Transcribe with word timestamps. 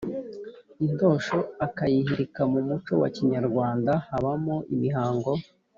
intosho 0.85 1.37
akayihirikamu 1.65 2.57
muco 2.67 2.93
wa 3.01 3.09
Kinyarwanda 3.15 3.91
habamo 4.07 4.55
imihango 4.73 5.31